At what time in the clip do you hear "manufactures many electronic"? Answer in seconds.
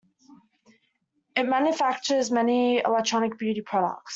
1.43-3.37